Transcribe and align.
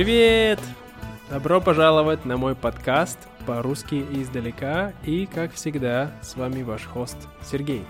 Привет! 0.00 0.58
Добро 1.28 1.60
пожаловать 1.60 2.24
на 2.24 2.38
мой 2.38 2.54
подкаст 2.54 3.18
по-русски 3.46 4.02
издалека 4.12 4.94
и, 5.04 5.26
как 5.26 5.52
всегда, 5.52 6.10
с 6.22 6.36
вами 6.36 6.62
ваш 6.62 6.86
хост 6.86 7.18
Сергей. 7.42 7.84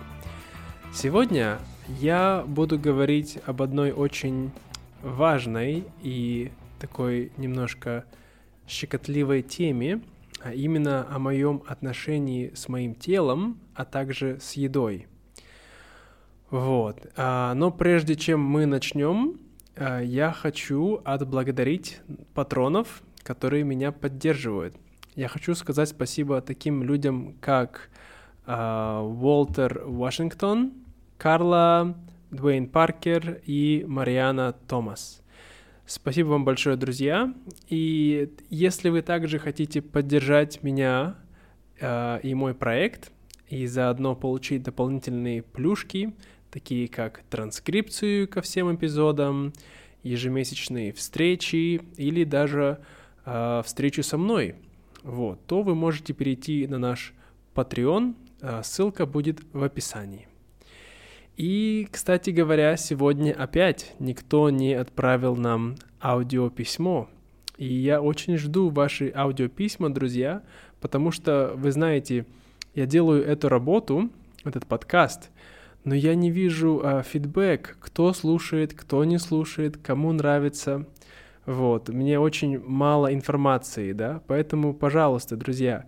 Сегодня 0.93 1.61
я 2.01 2.43
буду 2.49 2.81
говорить 2.81 3.39
об 3.47 3.63
одной 3.63 3.93
очень 3.93 4.51
важной 5.05 5.85
и 6.03 6.51
такой 6.81 7.31
немножко 7.37 8.05
щекотливой 8.67 9.43
теме, 9.43 10.01
а 10.43 10.53
именно 10.53 11.07
о 11.15 11.21
моем 11.21 11.63
отношении 11.69 12.51
с 12.57 12.69
моим 12.69 12.97
телом, 12.97 13.61
а 13.77 13.85
также 13.85 14.41
с 14.41 14.55
едой. 14.55 15.07
Вот. 16.51 17.07
А, 17.17 17.55
но 17.55 17.71
прежде 17.71 18.17
чем 18.17 18.41
мы 18.41 18.67
начнем, 18.67 19.39
я 19.81 20.33
хочу 20.33 21.01
отблагодарить 21.05 22.01
патронов, 22.35 23.03
которые 23.23 23.65
меня 23.65 23.93
поддерживают. 23.93 24.75
Я 25.17 25.29
хочу 25.29 25.55
сказать 25.55 25.89
спасибо 25.89 26.41
таким 26.41 26.83
людям, 26.83 27.35
как 27.41 27.91
а, 28.47 29.03
Уолтер 29.03 29.83
Вашингтон, 29.85 30.73
Карла, 31.19 31.97
Дуэйн 32.31 32.69
Паркер 32.69 33.41
и 33.45 33.85
Мариана 33.87 34.53
Томас. 34.69 35.23
Спасибо 35.87 36.29
вам 36.29 36.45
большое, 36.45 36.77
друзья. 36.77 37.35
И 37.69 38.33
если 38.49 38.89
вы 38.89 39.03
также 39.03 39.41
хотите 39.41 39.83
поддержать 39.83 40.63
меня 40.63 41.17
э, 41.81 42.21
и 42.23 42.33
мой 42.35 42.55
проект, 42.55 43.11
и 43.49 43.67
заодно 43.67 44.15
получить 44.15 44.63
дополнительные 44.63 45.43
плюшки, 45.43 46.15
такие 46.51 46.89
как 46.89 47.23
транскрипцию 47.31 48.29
ко 48.29 48.41
всем 48.41 48.75
эпизодам, 48.75 49.53
ежемесячные 50.03 50.93
встречи 50.93 51.81
или 51.97 52.25
даже 52.25 52.81
э, 53.25 53.63
встречу 53.65 54.03
со 54.03 54.19
мной, 54.19 54.57
вот, 55.03 55.45
то 55.47 55.63
вы 55.63 55.75
можете 55.75 56.13
перейти 56.13 56.67
на 56.67 56.79
наш 56.79 57.15
Patreon, 57.55 58.15
э, 58.41 58.63
ссылка 58.65 59.07
будет 59.07 59.41
в 59.53 59.63
описании. 59.63 60.29
И, 61.37 61.89
кстати 61.91 62.31
говоря, 62.31 62.77
сегодня 62.77 63.33
опять 63.33 63.95
никто 63.99 64.51
не 64.51 64.75
отправил 64.75 65.37
нам 65.37 65.77
аудиописьмо. 66.03 67.09
И 67.57 67.67
я 67.67 68.03
очень 68.03 68.37
жду 68.37 68.69
ваши 68.69 69.13
аудиописьма, 69.15 69.91
друзья, 69.91 70.43
потому 70.81 71.11
что, 71.11 71.53
вы 71.57 71.73
знаете, 71.73 72.27
я 72.75 72.87
делаю 72.87 73.25
эту 73.25 73.49
работу, 73.49 74.11
этот 74.45 74.67
подкаст, 74.67 75.31
но 75.85 75.95
я 75.95 76.15
не 76.15 76.31
вижу 76.31 76.81
а, 76.83 77.03
фидбэк, 77.03 77.79
кто 77.81 78.13
слушает, 78.13 78.75
кто 78.75 79.05
не 79.05 79.19
слушает, 79.19 79.77
кому 79.77 80.13
нравится. 80.13 80.87
Вот, 81.47 81.89
мне 81.89 82.19
очень 82.21 82.61
мало 82.61 83.13
информации, 83.13 83.93
да, 83.93 84.23
поэтому, 84.27 84.75
пожалуйста, 84.75 85.37
друзья, 85.37 85.87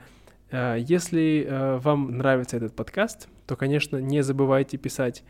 а, 0.50 0.76
если 0.76 1.46
а, 1.48 1.78
вам 1.78 2.16
нравится 2.16 2.56
этот 2.56 2.74
подкаст, 2.74 3.28
то, 3.46 3.56
конечно, 3.56 3.98
не 3.98 4.22
забывайте 4.22 4.78
писать 4.78 5.24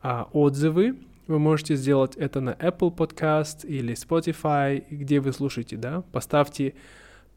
отзывы. 0.00 0.96
Вы 1.26 1.38
можете 1.40 1.74
сделать 1.74 2.14
это 2.16 2.40
на 2.40 2.50
Apple 2.50 2.94
Podcast 2.94 3.66
или 3.66 3.94
Spotify, 3.94 4.84
где 4.88 5.18
вы 5.18 5.32
слушаете, 5.32 5.76
да. 5.76 6.02
Поставьте 6.12 6.74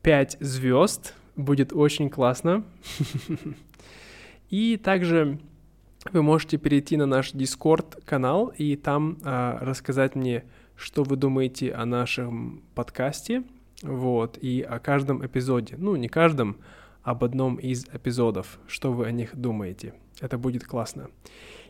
5 0.04 0.38
звезд, 0.40 1.16
будет 1.36 1.74
очень 1.74 2.10
классно. 2.10 2.64
И 4.50 4.78
также 4.78 5.40
вы 6.12 6.24
можете 6.24 6.58
перейти 6.58 6.98
на 6.98 7.06
наш 7.06 7.34
Discord 7.34 8.04
канал 8.06 8.54
и 8.58 8.76
там 8.76 9.18
а, 9.24 9.60
рассказать 9.62 10.16
мне, 10.16 10.44
что 10.76 11.04
вы 11.04 11.16
думаете 11.16 11.72
о 11.74 11.86
нашем 11.86 12.64
подкасте, 12.74 13.44
вот, 13.84 14.38
и 14.42 14.62
о 14.62 14.80
каждом 14.80 15.26
эпизоде. 15.26 15.76
Ну, 15.78 15.96
не 15.96 16.08
каждом, 16.08 16.58
об 17.04 17.24
одном 17.24 17.56
из 17.56 17.86
эпизодов, 17.86 18.60
что 18.68 18.92
вы 18.94 19.06
о 19.06 19.12
них 19.12 19.36
думаете. 19.36 19.94
Это 20.20 20.38
будет 20.38 20.64
классно. 20.64 21.10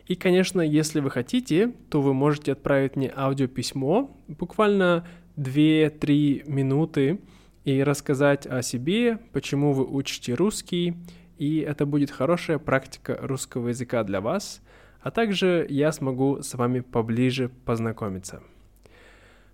И, 0.07 0.15
конечно, 0.15 0.61
если 0.61 0.99
вы 0.99 1.09
хотите, 1.09 1.73
то 1.89 2.01
вы 2.01 2.13
можете 2.13 2.51
отправить 2.51 2.95
мне 2.95 3.11
аудиописьмо, 3.15 4.09
буквально 4.27 5.07
2-3 5.37 6.49
минуты, 6.49 7.19
и 7.63 7.83
рассказать 7.83 8.47
о 8.47 8.61
себе, 8.61 9.19
почему 9.33 9.73
вы 9.73 9.85
учите 9.85 10.33
русский, 10.33 10.95
и 11.41 11.57
это 11.57 11.87
будет 11.87 12.11
хорошая 12.11 12.59
практика 12.59 13.17
русского 13.19 13.69
языка 13.69 14.03
для 14.03 14.21
вас, 14.21 14.61
а 15.01 15.09
также 15.09 15.65
я 15.67 15.91
смогу 15.91 16.43
с 16.43 16.53
вами 16.53 16.81
поближе 16.81 17.49
познакомиться. 17.65 18.43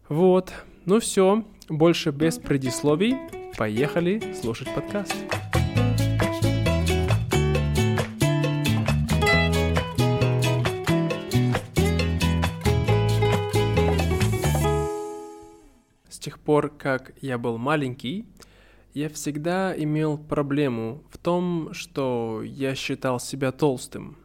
Вот, 0.09 0.51
ну 0.83 0.99
все, 0.99 1.45
больше 1.69 2.11
без 2.11 2.39
предисловий, 2.39 3.15
поехали 3.57 4.33
слушать 4.33 4.67
подкаст. 4.75 5.15
тех 16.19 16.39
пор, 16.39 16.69
как 16.77 17.13
я 17.21 17.37
был 17.37 17.57
маленький, 17.57 18.25
я 18.97 19.09
всегда 19.09 19.75
имел 19.77 20.17
проблему 20.17 21.03
в 21.11 21.19
том, 21.19 21.71
что 21.71 22.41
я 22.43 22.73
считал 22.73 23.19
себя 23.19 23.51
толстым. 23.51 24.17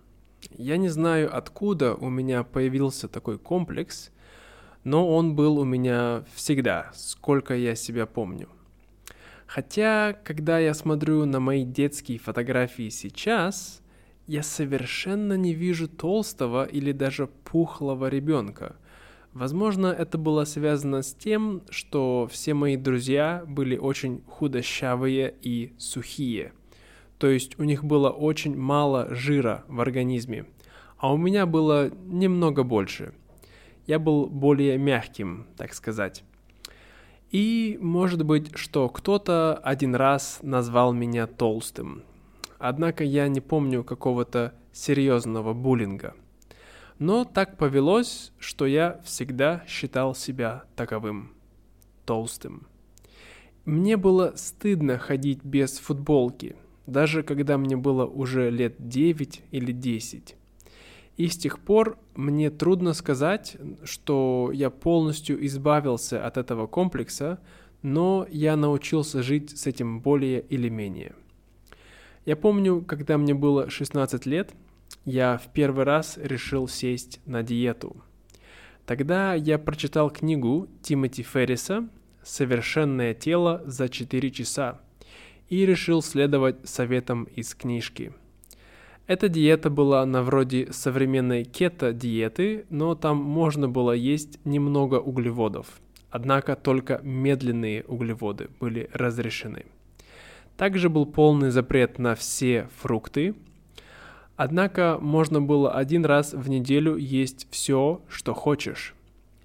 Я 0.57 0.79
не 0.79 0.89
знаю, 0.89 1.37
откуда 1.37 1.95
у 1.95 2.09
меня 2.09 2.43
появился 2.43 3.07
такой 3.07 3.39
комплекс, 3.39 4.11
но 4.83 5.15
он 5.15 5.37
был 5.37 5.59
у 5.59 5.65
меня 5.65 6.25
всегда, 6.35 6.91
сколько 6.95 7.55
я 7.55 7.75
себя 7.75 8.07
помню. 8.07 8.49
Хотя, 9.47 10.15
когда 10.25 10.59
я 10.59 10.73
смотрю 10.73 11.27
на 11.27 11.39
мои 11.39 11.67
детские 11.67 12.19
фотографии 12.19 12.89
сейчас, 12.89 13.83
я 14.27 14.43
совершенно 14.43 15.35
не 15.35 15.53
вижу 15.53 15.87
толстого 15.87 16.65
или 16.65 16.93
даже 16.93 17.27
пухлого 17.27 18.09
ребенка. 18.09 18.77
Возможно, 19.35 19.87
это 19.87 20.19
было 20.19 20.45
связано 20.45 21.01
с 21.03 21.15
тем, 21.15 21.63
что 21.71 22.29
все 22.31 22.53
мои 22.53 22.77
друзья 22.77 23.45
были 23.47 23.79
очень 23.79 24.23
худощавые 24.27 25.35
и 25.41 25.73
сухие. 25.79 26.53
То 27.19 27.29
есть 27.29 27.59
у 27.59 27.65
них 27.65 27.83
было 27.83 28.11
очень 28.11 28.55
мало 28.57 29.15
жира 29.15 29.65
в 29.69 29.81
организме, 29.81 30.45
а 30.99 31.13
у 31.15 31.17
меня 31.17 31.47
было 31.47 31.91
немного 32.05 32.63
больше. 32.63 33.15
Я 33.87 33.99
был 33.99 34.27
более 34.27 34.77
мягким, 34.77 35.47
так 35.57 35.73
сказать. 35.73 36.25
И 37.31 37.79
может 37.81 38.27
быть, 38.27 38.55
что 38.55 38.91
кто-то 38.91 39.55
один 39.57 39.95
раз 39.95 40.41
назвал 40.43 40.93
меня 40.93 41.27
толстым. 41.27 42.03
Однако 42.59 43.03
я 43.03 43.29
не 43.29 43.41
помню 43.41 43.83
какого-то 43.83 44.53
серьезного 44.73 45.55
буллинга– 45.55 46.15
но 47.03 47.25
так 47.25 47.57
повелось, 47.57 48.31
что 48.39 48.65
я 48.65 49.01
всегда 49.03 49.65
считал 49.67 50.15
себя 50.15 50.63
таковым, 50.77 51.33
толстым. 52.07 52.69
Мне 53.65 53.97
было 53.97 54.35
стыдно 54.37 54.99
ходить 54.99 55.43
без 55.43 55.79
футболки, 55.79 56.55
даже 56.87 57.25
когда 57.25 57.59
мне 57.59 57.77
было 57.77 58.07
уже 58.07 58.51
лет 58.51 58.77
9 58.79 59.43
или 59.51 59.73
10. 59.73 60.37
И 61.17 61.27
с 61.27 61.37
тех 61.37 61.59
пор 61.59 61.99
мне 62.15 62.51
трудно 62.51 62.93
сказать, 62.93 63.57
что 63.83 64.53
я 64.55 64.71
полностью 64.71 65.45
избавился 65.45 66.25
от 66.25 66.37
этого 66.37 66.69
комплекса, 66.69 67.41
но 67.83 68.29
я 68.31 68.55
научился 68.55 69.25
жить 69.25 69.59
с 69.59 69.67
этим 69.67 69.99
более 70.03 70.41
или 70.41 70.69
менее. 70.69 71.17
Я 72.27 72.37
помню, 72.37 72.81
когда 72.81 73.19
мне 73.19 73.35
было 73.35 73.69
16 73.69 74.25
лет, 74.27 74.55
я 75.05 75.39
в 75.39 75.53
первый 75.53 75.85
раз 75.85 76.19
решил 76.21 76.69
сесть 76.69 77.21
на 77.27 77.43
диету. 77.43 77.97
Тогда 78.87 79.35
я 79.35 79.59
прочитал 79.59 80.11
книгу 80.11 80.69
Тимоти 80.83 81.23
Ферриса 81.23 81.89
«Совершенное 82.23 83.15
тело 83.15 83.63
за 83.65 83.89
4 83.89 84.31
часа» 84.31 84.81
и 85.49 85.67
решил 85.67 86.03
следовать 86.03 86.69
советам 86.69 87.25
из 87.25 87.55
книжки. 87.55 88.13
Эта 89.07 89.29
диета 89.29 89.69
была 89.69 90.07
на 90.07 90.23
вроде 90.23 90.73
современной 90.73 91.45
кето-диеты, 91.45 92.67
но 92.71 92.95
там 92.95 93.17
можно 93.19 93.69
было 93.69 93.93
есть 93.93 94.39
немного 94.45 94.97
углеводов. 94.97 95.67
Однако 96.11 96.57
только 96.57 97.01
медленные 97.03 97.85
углеводы 97.85 98.49
были 98.61 98.89
разрешены. 98.93 99.67
Также 100.57 100.89
был 100.89 101.07
полный 101.07 101.51
запрет 101.51 101.99
на 101.99 102.15
все 102.15 102.69
фрукты, 102.81 103.35
Однако 104.45 104.99
можно 105.01 105.41
было 105.41 105.73
один 105.73 106.05
раз 106.05 106.33
в 106.33 106.49
неделю 106.49 106.97
есть 106.97 107.47
все, 107.53 108.03
что 108.09 108.35
хочешь. 108.35 108.93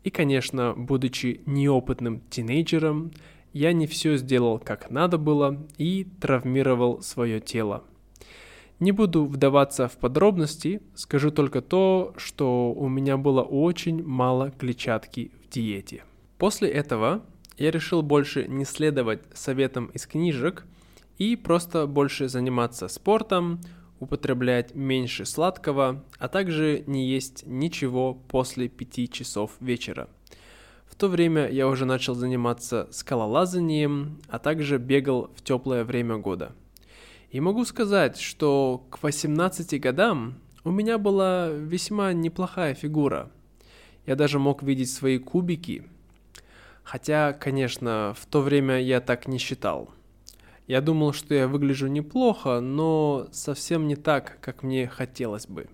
И, 0.03 0.09
конечно, 0.09 0.73
будучи 0.75 1.41
неопытным 1.45 2.21
тинейджером, 2.31 3.11
я 3.53 3.73
не 3.73 3.85
все 3.85 4.17
сделал 4.17 4.57
как 4.57 4.89
надо 4.89 5.19
было 5.19 5.63
и 5.77 6.07
травмировал 6.19 7.03
свое 7.03 7.39
тело. 7.39 7.83
Не 8.79 8.91
буду 8.91 9.25
вдаваться 9.25 9.87
в 9.87 9.97
подробности, 9.97 10.81
скажу 10.95 11.29
только 11.29 11.61
то, 11.61 12.15
что 12.17 12.73
у 12.73 12.89
меня 12.89 13.17
было 13.17 13.43
очень 13.43 14.03
мало 14.03 14.49
клетчатки 14.49 15.29
в 15.43 15.53
диете. 15.53 16.05
После 16.39 16.69
этого, 16.69 17.21
я 17.59 17.69
решил 17.69 18.01
больше 18.01 18.47
не 18.47 18.65
следовать 18.65 19.21
советам 19.35 19.91
из 19.93 20.07
книжек 20.07 20.65
и 21.19 21.35
просто 21.35 21.85
больше 21.85 22.29
заниматься 22.29 22.87
спортом, 22.87 23.59
употреблять 23.99 24.75
меньше 24.75 25.25
сладкого, 25.25 26.03
а 26.19 26.27
также 26.27 26.83
не 26.87 27.07
есть 27.07 27.45
ничего 27.45 28.13
после 28.13 28.67
5 28.67 29.11
часов 29.11 29.51
вечера. 29.59 30.09
В 30.87 30.95
то 30.95 31.07
время 31.09 31.49
я 31.49 31.67
уже 31.67 31.85
начал 31.85 32.15
заниматься 32.15 32.87
скалолазанием, 32.91 34.19
а 34.29 34.39
также 34.39 34.77
бегал 34.77 35.29
в 35.35 35.43
теплое 35.43 35.83
время 35.83 36.17
года. 36.17 36.53
И 37.29 37.39
могу 37.39 37.65
сказать, 37.65 38.19
что 38.19 38.85
к 38.89 39.03
18 39.03 39.79
годам 39.81 40.35
у 40.63 40.71
меня 40.71 40.97
была 40.97 41.49
весьма 41.49 42.13
неплохая 42.13 42.73
фигура. 42.73 43.29
Я 44.05 44.15
даже 44.15 44.39
мог 44.39 44.63
видеть 44.63 44.91
свои 44.91 45.17
кубики. 45.17 45.83
Хотя, 46.83 47.33
конечно, 47.33 48.15
в 48.17 48.25
то 48.25 48.41
время 48.41 48.81
я 48.81 49.01
так 49.01 49.27
не 49.27 49.37
считал– 49.37 49.89
я 50.67 50.81
думал, 50.81 51.13
что 51.13 51.33
я 51.33 51.47
выгляжу 51.47 51.87
неплохо, 51.87 52.59
но 52.59 53.27
совсем 53.31 53.87
не 53.87 53.95
так, 53.95 54.37
как 54.41 54.63
мне 54.63 54.87
хотелось 54.87 55.47
бы. 55.47 55.67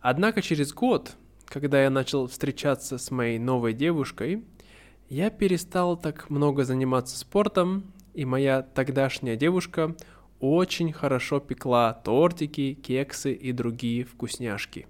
Однако 0.00 0.42
через 0.42 0.74
год, 0.74 1.16
когда 1.46 1.82
я 1.82 1.90
начал 1.90 2.26
встречаться 2.26 2.98
с 2.98 3.10
моей 3.10 3.38
новой 3.38 3.72
девушкой, 3.72 4.44
я 5.08 5.30
перестал 5.30 5.96
так 5.96 6.28
много 6.28 6.64
заниматься 6.64 7.18
спортом, 7.18 7.92
и 8.12 8.26
моя 8.26 8.62
тогдашняя 8.62 9.36
девушка 9.36 9.96
очень 10.40 10.92
хорошо 10.92 11.40
пекла 11.40 11.94
тортики, 11.94 12.74
кексы 12.74 13.32
и 13.32 13.52
другие 13.52 14.04
вкусняшки. 14.04 14.86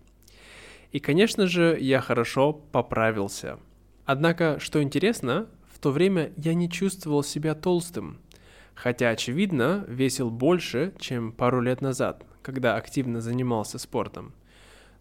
И, 0.91 0.99
конечно 0.99 1.47
же, 1.47 1.79
я 1.81 2.01
хорошо 2.01 2.53
поправился. 2.53 3.61
Однако, 4.05 4.59
что 4.59 4.83
интересно, 4.83 5.47
в 5.73 5.79
то 5.79 5.93
время 5.93 6.33
я 6.37 6.55
не 6.55 6.69
чувствовал 6.69 7.23
себя 7.23 7.55
толстым– 7.55 8.19
хотя, 8.75 9.11
очевидно, 9.11 9.85
весил 9.89 10.31
больше, 10.31 10.93
чем 10.99 11.33
пару 11.33 11.61
лет 11.61 11.81
назад, 11.81 12.25
когда 12.43 12.77
активно 12.77 13.21
занимался 13.21 13.79
спортом. 13.79 14.33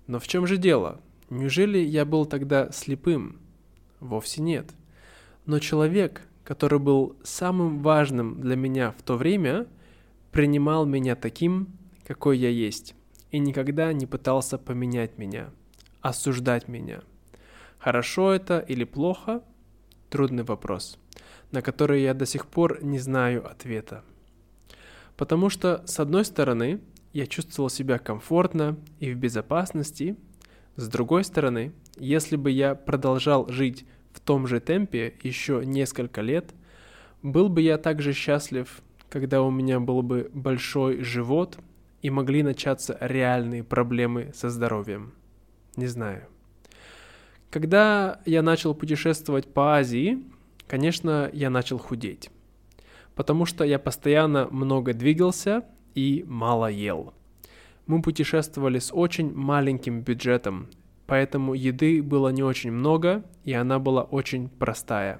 Но 0.07 0.19
в 0.19 0.27
чем 0.27 0.48
же 0.48 0.57
дело? 0.57 1.00
Неужели 1.30 1.77
я 1.77 2.06
был 2.06 2.25
тогда 2.25 2.71
слепым? 2.71 3.39
Вовсе 4.00 4.42
нет. 4.42 4.71
Но 5.45 5.60
человек, 5.60 6.24
который 6.44 6.80
был 6.80 7.16
самым 7.24 7.80
важным 7.80 8.42
для 8.42 8.56
меня 8.56 8.92
в 8.92 9.04
то 9.04 9.16
время, 9.16 9.68
принимал 10.31 10.86
меня 10.86 11.16
таким, 11.16 11.68
какой 12.06 12.38
я 12.38 12.50
есть, 12.50 12.95
и 13.31 13.39
никогда 13.39 13.94
не 13.94 14.06
пытался 14.06 14.57
поменять 14.57 15.18
меня, 15.18 15.51
осуждать 16.01 16.68
меня. 16.68 17.01
Хорошо 17.77 18.33
это 18.33 18.60
или 18.60 18.83
плохо? 18.83 19.44
Трудный 20.10 20.44
вопрос 20.44 20.98
на 21.51 21.62
которые 21.62 22.04
я 22.04 22.13
до 22.13 22.25
сих 22.25 22.48
пор 22.48 22.84
не 22.84 23.00
знаю 23.00 23.50
ответа. 23.50 24.04
Потому 25.18 25.50
что, 25.50 25.84
с 25.86 26.00
одной 26.00 26.25
стороны, 26.25 26.80
я 27.13 27.28
чувствовал 27.28 27.69
себя 27.69 27.98
комфортно 27.98 28.78
и 29.00 29.12
в 29.12 29.18
безопасности, 29.18 30.16
с 30.75 30.88
другой 30.88 31.24
стороны, 31.24 31.74
если 31.98 32.36
бы 32.36 32.51
я 32.51 32.75
продолжал 32.75 33.50
жить 33.50 33.86
в 34.13 34.19
том 34.22 34.48
же 34.48 34.60
темпе 34.60 35.13
еще 35.24 35.63
несколько 35.66 36.22
лет, 36.22 36.54
был 37.22 37.50
бы 37.50 37.62
я 37.62 37.78
также 37.78 38.13
счастлив, 38.13 38.81
когда 39.10 39.42
у 39.42 39.52
меня 39.52 39.80
был 39.80 40.02
бы 40.02 40.30
большой 40.34 41.04
живот 41.04 41.60
и 42.02 42.10
могли 42.10 42.44
начаться 42.44 42.98
реальные 43.02 43.63
проблемы 43.63 44.31
со 44.34 44.50
здоровьем. 44.50 45.13
Не 45.75 45.88
знаю. 45.88 46.24
Когда 47.50 48.22
я 48.25 48.42
начал 48.42 48.74
путешествовать 48.74 49.52
по 49.52 49.75
Азии, 49.75 50.24
конечно, 50.69 51.30
я 51.33 51.50
начал 51.50 51.80
худеть. 51.80 52.30
Потому 53.16 53.45
что 53.45 53.66
я 53.66 53.80
постоянно 53.80 54.48
много 54.51 54.94
двигался 54.94 55.66
и 55.95 56.24
мало 56.27 56.69
ел. 56.71 57.13
Мы 57.88 58.01
путешествовали 58.01 58.77
с 58.80 58.94
очень 58.94 59.33
маленьким 59.33 60.01
бюджетом, 60.01 60.68
поэтому 61.07 61.56
еды 61.56 62.04
было 62.04 62.30
не 62.30 62.44
очень 62.44 62.71
много, 62.71 63.25
и 63.44 63.51
она 63.51 63.80
была 63.80 64.04
очень 64.04 64.48
простая. 64.48 65.19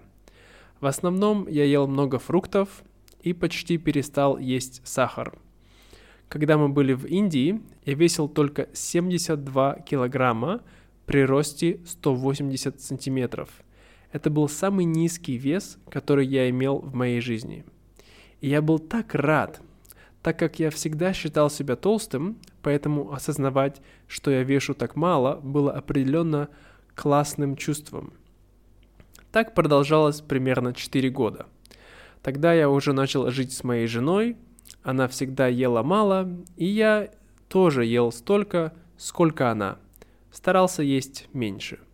В 0.80 0.86
основном 0.86 1.48
я 1.48 1.66
ел 1.66 1.88
много 1.88 2.20
фруктов 2.20 2.84
и 3.22 3.34
почти 3.34 3.78
перестал 3.78 4.38
есть 4.38 4.82
сахар. 4.88 5.38
Когда 6.30 6.60
мы 6.60 6.70
были 6.70 6.94
в 6.94 7.06
Индии, 7.06 7.60
я 7.86 7.96
весил 7.96 8.30
только 8.30 8.70
72 8.72 9.80
килограмма 9.80 10.62
при 11.08 11.26
росте 11.26 11.80
180 11.88 12.80
сантиметров– 12.80 13.50
это 14.12 14.30
был 14.30 14.50
самый 14.50 14.86
низкий 14.86 15.38
вес, 15.38 15.78
который 15.90 16.26
я 16.26 16.50
имел 16.50 16.80
в 16.80 16.94
моей 16.96 17.22
жизни. 17.22 17.64
И 18.42 18.50
я 18.50 18.62
был 18.62 18.80
так 18.80 19.14
рад, 19.14 19.62
так 20.24 20.40
как 20.40 20.60
я 20.60 20.72
всегда 20.72 21.14
считал 21.14 21.50
себя 21.50 21.76
толстым, 21.76 22.38
поэтому 22.62 23.14
осознавать, 23.14 23.82
что 24.08 24.32
я 24.32 24.44
вешу 24.44 24.74
так 24.74 24.96
мало, 24.96 25.36
было 25.36 25.72
определенно 25.72 26.50
классным 26.96 27.56
чувством. 27.56 28.14
Так 29.32 29.54
продолжалось 29.54 30.22
примерно 30.22 30.74
4 30.74 31.10
года. 31.10 31.46
Тогда 32.24 32.54
я 32.54 32.70
уже 32.70 32.94
начал 32.94 33.30
жить 33.30 33.54
с 33.54 33.64
моей 33.64 33.88
женой, 33.88 34.38
она 34.82 35.08
всегда 35.08 35.48
ела 35.48 35.84
мало, 35.84 36.30
и 36.58 36.66
я 36.66 37.12
тоже 37.48 37.86
ел 37.86 38.12
столько, 38.12 38.74
сколько 38.98 39.52
она. 39.52 39.78
Старался 40.32 40.84
есть 40.84 41.28
меньше– 41.34 41.80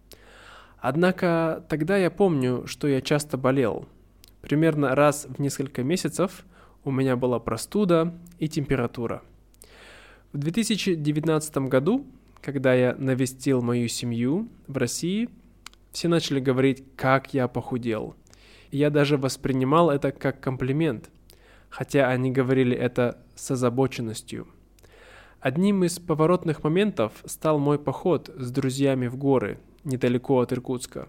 Однако 0.87 1.65
тогда 1.67 1.97
я 1.97 2.11
помню, 2.11 2.67
что 2.67 2.87
я 2.87 3.01
часто 3.01 3.37
болел. 3.37 3.87
Примерно 4.41 4.93
раз 4.93 5.25
в 5.27 5.41
несколько 5.41 5.81
месяцев 5.81 6.45
у 6.83 6.91
меня 6.91 7.15
была 7.15 7.39
простуда 7.39 8.13
и 8.37 8.47
температура. 8.47 9.23
В 10.31 10.37
2019 10.37 11.57
году, 11.69 12.05
когда 12.39 12.75
я 12.75 12.93
навестил 12.99 13.63
мою 13.63 13.87
семью 13.87 14.47
в 14.67 14.77
России, 14.77 15.27
все 15.91 16.07
начали 16.07 16.39
говорить, 16.39 16.83
как 16.95 17.33
я 17.33 17.47
похудел. 17.47 18.15
Я 18.69 18.91
даже 18.91 19.17
воспринимал 19.17 19.89
это 19.89 20.11
как 20.11 20.39
комплимент, 20.39 21.09
хотя 21.69 22.09
они 22.09 22.29
говорили 22.29 22.77
это 22.77 23.17
с 23.33 23.49
озабоченностью. 23.49 24.47
Одним 25.39 25.83
из 25.83 25.97
поворотных 25.97 26.63
моментов 26.63 27.23
стал 27.25 27.57
мой 27.57 27.79
поход 27.79 28.29
с 28.37 28.51
друзьями 28.51 29.07
в 29.07 29.17
горы– 29.17 29.57
недалеко 29.85 30.39
от 30.39 30.51
Иркутска. 30.51 31.07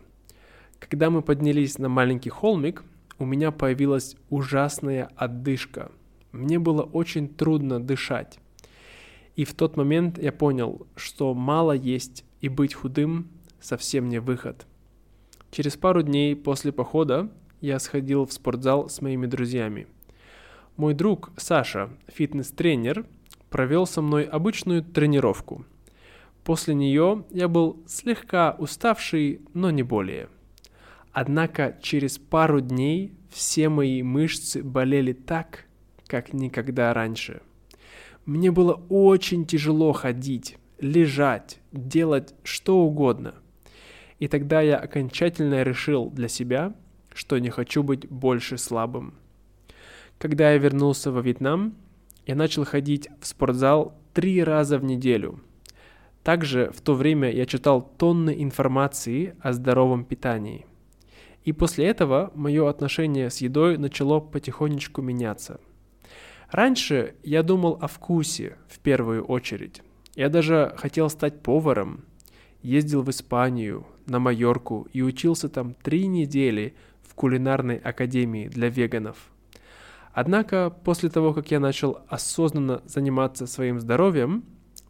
Когда 0.79 1.11
мы 1.11 1.23
поднялись 1.23 1.79
на 1.79 1.89
маленький 1.89 2.31
холмик, 2.31 2.85
у 3.19 3.25
меня 3.25 3.51
появилась 3.51 4.17
ужасная 4.29 5.11
отдышка. 5.17 5.91
Мне 6.33 6.59
было 6.59 6.83
очень 6.83 7.29
трудно 7.29 7.81
дышать. 7.81 8.39
И 9.35 9.45
в 9.45 9.55
тот 9.55 9.77
момент 9.77 10.19
я 10.19 10.33
понял, 10.33 10.87
что 10.97 11.35
мало 11.35 11.73
есть 11.73 12.25
и 12.41 12.49
быть 12.49 12.75
худым 12.75 13.29
совсем 13.61 14.09
не 14.09 14.21
выход. 14.21 14.67
Через 15.51 15.77
пару 15.77 16.03
дней 16.03 16.37
после 16.37 16.73
похода 16.73 17.31
я 17.61 17.79
сходил 17.79 18.27
в 18.27 18.33
спортзал 18.33 18.89
с 18.89 19.01
моими 19.01 19.27
друзьями. 19.27 19.87
Мой 20.77 20.93
друг 20.93 21.31
Саша, 21.39 21.89
фитнес-тренер, 22.09 23.07
провел 23.49 23.87
со 23.87 24.03
мной 24.03 24.25
обычную 24.25 24.83
тренировку– 24.83 25.65
После 26.47 26.77
нее 26.77 27.25
я 27.33 27.49
был 27.49 27.83
слегка 27.89 28.53
уставший, 28.53 29.41
но 29.53 29.73
не 29.73 29.83
более. 29.83 30.29
Однако 31.11 31.77
через 31.83 32.19
пару 32.19 32.61
дней 32.61 33.15
все 33.31 33.69
мои 33.69 34.01
мышцы 34.05 34.63
болели 34.63 35.13
так, 35.13 35.65
как 36.07 36.33
никогда 36.33 36.95
раньше. 36.95 37.43
Мне 38.27 38.53
было 38.53 38.81
очень 38.89 39.45
тяжело 39.45 39.93
ходить, 39.93 40.57
лежать, 40.79 41.59
делать 41.73 42.33
что 42.45 42.79
угодно. 42.79 43.35
И 44.21 44.29
тогда 44.29 44.61
я 44.61 44.77
окончательно 44.77 45.65
решил 45.65 46.11
для 46.11 46.29
себя, 46.29 46.77
что 47.13 47.39
не 47.39 47.51
хочу 47.51 47.83
быть 47.83 48.09
больше 48.09 48.57
слабым. 48.57 49.15
Когда 50.19 50.53
я 50.53 50.59
вернулся 50.59 51.11
во 51.11 51.23
Вьетнам, 51.23 51.75
я 52.25 52.37
начал 52.37 52.65
ходить 52.65 53.09
в 53.21 53.27
спортзал 53.27 53.99
три 54.15 54.45
раза 54.45 54.79
в 54.79 54.85
неделю– 54.85 55.41
также 56.27 56.73
в 56.75 56.81
то 56.81 56.95
время 56.95 57.31
я 57.31 57.47
читал 57.47 57.81
тонны 57.81 58.35
информации 58.43 59.37
о 59.41 59.53
здоровом 59.53 60.05
питании. 60.05 60.67
И 61.45 61.53
после 61.53 61.87
этого 61.87 62.33
мое 62.35 62.69
отношение 62.69 63.31
с 63.31 63.37
едой 63.37 63.79
начало 63.79 64.19
потихонечку 64.19 65.03
меняться. 65.03 65.61
Раньше 66.51 67.15
я 67.23 67.45
думал 67.45 67.79
о 67.81 67.87
вкусе 67.87 68.57
в 68.67 68.81
первую 68.81 69.25
очередь. 69.25 69.83
Я 70.17 70.29
даже 70.29 70.75
хотел 70.77 71.11
стать 71.11 71.43
поваром. 71.45 72.05
Ездил 72.61 73.03
в 73.03 73.11
Испанию, 73.11 73.87
на 74.07 74.19
Майорку 74.19 74.89
и 74.93 75.03
учился 75.03 75.49
там 75.49 75.75
три 75.75 76.09
недели 76.09 76.75
в 77.03 77.15
кулинарной 77.15 77.77
академии 77.77 78.49
для 78.49 78.69
веганов. 78.69 79.31
Однако 80.13 80.71
после 80.71 81.09
того, 81.09 81.33
как 81.33 81.53
я 81.53 81.61
начал 81.61 82.01
осознанно 82.09 82.83
заниматься 82.85 83.47
своим 83.47 83.79
здоровьем, 83.79 84.43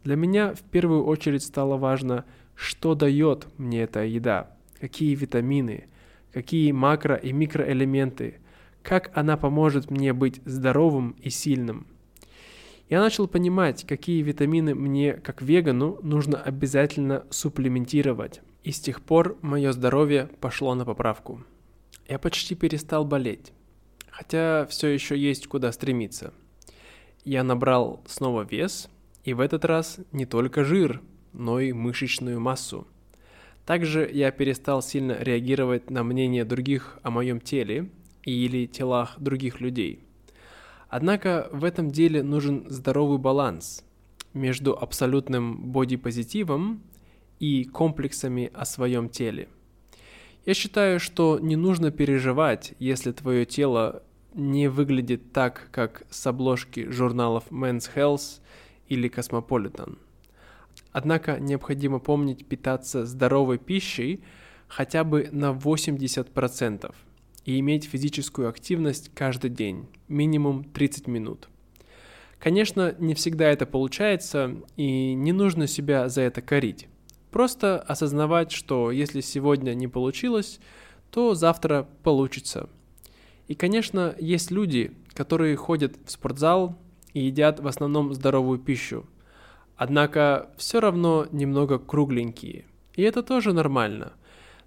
для 0.07 0.15
меня 0.15 0.53
в 0.53 0.61
первую 0.61 1.03
очередь 1.03 1.43
стало 1.43 1.75
важно, 1.75 2.23
что 2.55 2.95
дает 2.95 3.45
мне 3.57 3.83
эта 3.83 4.05
еда, 4.05 4.55
какие 4.79 5.13
витамины, 5.15 5.89
какие 6.31 6.71
макро- 6.71 7.19
и 7.19 7.33
микроэлементы, 7.33 8.39
как 8.83 9.11
она 9.15 9.35
поможет 9.35 9.91
мне 9.91 10.13
быть 10.13 10.39
здоровым 10.45 11.17
и 11.21 11.29
сильным. 11.29 11.87
Я 12.87 13.01
начал 13.01 13.27
понимать, 13.27 13.85
какие 13.85 14.21
витамины 14.21 14.75
мне, 14.75 15.11
как 15.11 15.41
вегану, 15.41 15.99
нужно 16.01 16.41
обязательно 16.41 17.25
суплементировать. 17.29 18.39
И 18.63 18.71
с 18.71 18.79
тех 18.79 19.01
пор 19.01 19.37
мое 19.41 19.73
здоровье 19.73 20.29
пошло 20.39 20.73
на 20.73 20.85
поправку. 20.85 21.43
Я 22.07 22.17
почти 22.17 22.55
перестал 22.55 23.03
болеть, 23.03 23.51
хотя 24.09 24.67
все 24.67 24.87
еще 24.87 25.17
есть 25.17 25.47
куда 25.47 25.73
стремиться. 25.73 26.33
Я 27.25 27.43
набрал 27.43 28.01
снова 28.07 28.47
вес, 28.49 28.89
и 29.27 29.33
в 29.33 29.41
этот 29.41 29.65
раз 29.65 29.99
не 30.13 30.25
только 30.25 30.63
жир, 30.63 31.01
но 31.33 31.59
и 31.59 31.73
мышечную 31.73 32.39
массу. 32.39 32.87
Также 33.65 34.09
я 34.09 34.31
перестал 34.31 34.81
сильно 34.81 35.17
реагировать 35.19 35.89
на 35.89 36.05
мнение 36.05 36.45
других 36.45 36.97
о 37.03 37.11
моем 37.11 37.41
теле 37.41 37.89
или 38.23 38.67
телах 38.67 39.19
других 39.19 39.59
людей. 39.59 39.99
Однако 40.87 41.49
в 41.51 41.65
этом 41.65 41.91
деле 41.91 42.23
нужен 42.23 42.69
здоровый 42.69 43.17
баланс 43.17 43.83
между 44.33 44.71
абсолютным 44.79 45.73
бодипозитивом 45.73 46.81
и 47.41 47.65
комплексами 47.65 48.49
о 48.53 48.63
своем 48.63 49.09
теле. 49.09 49.49
Я 50.45 50.53
считаю, 50.53 51.01
что 51.01 51.37
не 51.37 51.57
нужно 51.57 51.91
переживать, 51.91 52.75
если 52.79 53.11
твое 53.11 53.45
тело 53.45 54.03
не 54.33 54.69
выглядит 54.69 55.33
так, 55.33 55.67
как 55.73 56.03
с 56.09 56.25
обложки 56.27 56.89
журналов 56.89 57.43
Men's 57.51 57.89
Health 57.93 58.39
или 58.89 59.09
Cosmopolitan. 59.09 59.97
Однако 60.91 61.39
необходимо 61.39 61.99
помнить 61.99 62.45
питаться 62.47 63.05
здоровой 63.05 63.57
пищей 63.57 64.23
хотя 64.67 65.03
бы 65.03 65.29
на 65.31 65.51
80% 65.51 66.93
и 67.45 67.59
иметь 67.59 67.85
физическую 67.85 68.49
активность 68.49 69.09
каждый 69.13 69.49
день, 69.49 69.87
минимум 70.07 70.63
30 70.65 71.07
минут. 71.07 71.47
Конечно, 72.39 72.93
не 72.99 73.15
всегда 73.15 73.49
это 73.49 73.65
получается, 73.65 74.57
и 74.75 75.13
не 75.13 75.31
нужно 75.31 75.65
себя 75.65 76.09
за 76.09 76.21
это 76.21 76.41
корить. 76.41 76.87
Просто 77.31 77.79
осознавать, 77.79 78.51
что 78.51 78.91
если 78.91 79.21
сегодня 79.21 79.73
не 79.73 79.87
получилось, 79.87 80.59
то 81.09 81.35
завтра 81.35 81.87
получится. 82.03 82.69
И, 83.47 83.55
конечно, 83.55 84.13
есть 84.19 84.51
люди, 84.51 84.91
которые 85.13 85.55
ходят 85.55 85.95
в 86.05 86.11
спортзал 86.11 86.77
и 87.17 87.25
едят 87.25 87.59
в 87.59 87.67
основном 87.67 88.13
здоровую 88.13 88.59
пищу. 88.59 89.07
Однако 89.75 90.49
все 90.57 90.79
равно 90.79 91.25
немного 91.31 91.79
кругленькие. 91.79 92.65
И 92.95 93.01
это 93.01 93.23
тоже 93.23 93.53
нормально. 93.53 94.13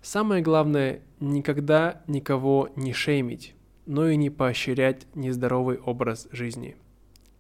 Самое 0.02 0.42
главное– 0.42 1.02
никогда 1.21 2.02
никого 2.09 2.71
не 2.75 2.92
шеймить, 2.92 3.54
но 3.87 4.09
и 4.09 4.16
не 4.16 4.30
поощрять 4.30 5.07
нездоровый 5.14 5.78
образ 5.78 6.26
жизни. 6.33 6.76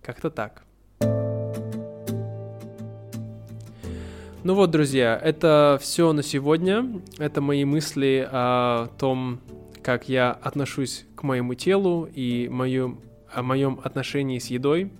Как-то 0.00 0.30
так. 0.30 0.64
Ну 4.42 4.54
вот, 4.54 4.70
друзья, 4.70 5.20
это 5.22 5.78
все 5.80 6.12
на 6.12 6.22
сегодня. 6.22 7.02
Это 7.18 7.40
мои 7.40 7.64
мысли 7.64 8.28
о 8.30 8.86
том, 8.98 9.40
как 9.82 10.08
я 10.08 10.30
отношусь 10.30 11.04
к 11.16 11.24
моему 11.24 11.54
телу 11.54 12.08
и 12.14 12.48
мою, 12.48 12.98
о 13.32 13.42
моем 13.42 13.80
отношении 13.82 14.38
с 14.38 14.46
едой. 14.46 14.90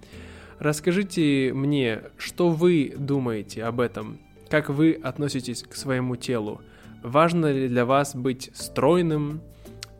Расскажите 0.58 1.52
мне, 1.54 2.02
что 2.18 2.50
вы 2.50 2.94
думаете 2.96 3.64
об 3.64 3.80
этом, 3.80 4.18
как 4.48 4.68
вы 4.68 5.00
относитесь 5.02 5.62
к 5.62 5.74
своему 5.74 6.16
телу. 6.16 6.60
Важно 7.02 7.50
ли 7.50 7.68
для 7.68 7.86
вас 7.86 8.14
быть 8.14 8.50
стройным, 8.52 9.40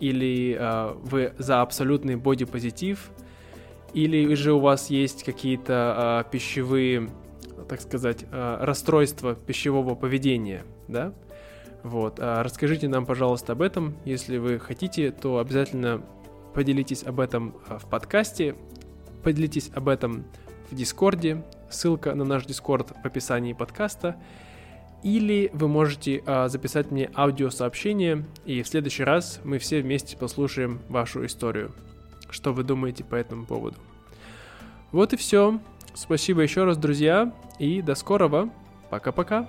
или 0.00 0.56
э, 0.58 0.94
вы 1.02 1.34
за 1.38 1.60
абсолютный 1.60 2.16
бодипозитив, 2.16 3.10
или 3.94 4.34
же 4.34 4.52
у 4.52 4.58
вас 4.58 4.90
есть 4.90 5.24
какие-то 5.24 6.24
э, 6.26 6.30
пищевые 6.30 7.10
так 7.68 7.80
сказать, 7.80 8.24
э, 8.30 8.56
расстройство 8.60 9.34
пищевого 9.34 9.94
поведения, 9.94 10.64
да? 10.88 11.12
Вот. 11.82 12.18
Расскажите 12.18 12.88
нам, 12.88 13.06
пожалуйста, 13.06 13.52
об 13.52 13.62
этом. 13.62 13.96
Если 14.04 14.36
вы 14.36 14.58
хотите, 14.58 15.12
то 15.12 15.38
обязательно 15.38 16.02
поделитесь 16.54 17.02
об 17.02 17.20
этом 17.20 17.56
э, 17.68 17.78
в 17.78 17.88
подкасте, 17.88 18.56
поделитесь 19.22 19.70
об 19.74 19.88
этом 19.88 20.24
в 20.70 20.74
Дискорде. 20.74 21.44
Ссылка 21.70 22.14
на 22.14 22.24
наш 22.24 22.46
Дискорд 22.46 22.90
в 22.90 23.06
описании 23.06 23.52
подкаста. 23.52 24.16
Или 25.02 25.50
вы 25.54 25.68
можете 25.68 26.22
а, 26.26 26.48
записать 26.48 26.90
мне 26.90 27.10
аудиосообщение, 27.16 28.26
и 28.44 28.62
в 28.62 28.68
следующий 28.68 29.04
раз 29.04 29.40
мы 29.44 29.58
все 29.58 29.80
вместе 29.80 30.16
послушаем 30.16 30.80
вашу 30.88 31.24
историю. 31.24 31.72
Что 32.28 32.52
вы 32.52 32.64
думаете 32.64 33.02
по 33.02 33.14
этому 33.14 33.46
поводу? 33.46 33.78
Вот 34.92 35.12
и 35.12 35.16
все. 35.16 35.58
Спасибо 35.94 36.42
еще 36.42 36.64
раз, 36.64 36.76
друзья, 36.76 37.32
и 37.58 37.80
до 37.80 37.94
скорого. 37.94 38.50
Пока-пока. 38.90 39.48